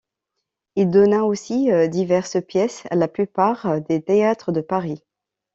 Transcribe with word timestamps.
Il 0.75 0.89
donna 0.89 1.25
aussi 1.25 1.69
diverses 1.89 2.41
pièces 2.47 2.85
à 2.89 2.95
la 2.95 3.07
plupart 3.07 3.81
des 3.81 4.01
théâtres 4.01 4.51
de 4.51 4.61
Paris. 4.61 5.03